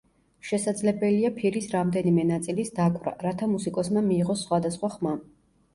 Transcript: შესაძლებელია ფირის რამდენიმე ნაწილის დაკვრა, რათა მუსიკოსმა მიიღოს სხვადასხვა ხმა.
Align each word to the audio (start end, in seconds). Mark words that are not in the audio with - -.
შესაძლებელია 0.51 1.31
ფირის 1.35 1.69
რამდენიმე 1.75 2.25
ნაწილის 2.31 2.75
დაკვრა, 2.81 3.15
რათა 3.29 3.53
მუსიკოსმა 3.55 4.05
მიიღოს 4.11 4.47
სხვადასხვა 4.49 4.93
ხმა. 4.99 5.17